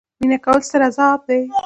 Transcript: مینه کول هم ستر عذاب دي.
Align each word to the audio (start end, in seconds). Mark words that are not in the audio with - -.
مینه 0.21 0.37
کول 0.45 0.55
هم 0.59 0.63
ستر 0.67 0.81
عذاب 0.87 1.19
دي. 1.27 1.41